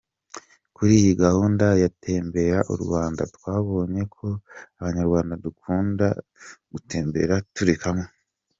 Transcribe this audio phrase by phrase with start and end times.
[0.75, 4.27] ‘Kuri iyi gahunda ya Tembera u Rwanda, twabonye ko
[4.79, 6.07] abanyarwanda dukunda
[6.73, 8.07] gutembera turi hamwe.